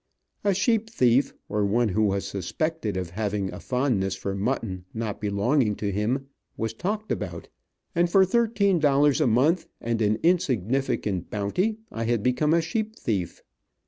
[0.43, 5.21] A sheep thief, or one who was suspected of having a fondness for mutton not
[5.21, 6.25] belonging to him,
[6.57, 7.49] was talked about.
[7.93, 12.95] And for thirteen dollars a month, and an insignificant bounty, I had become a sheep
[12.95, 13.43] thief.